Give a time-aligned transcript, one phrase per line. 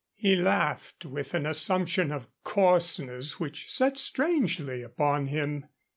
[0.15, 5.67] He laughed with an assumption of coarseness which sat strangely upon him.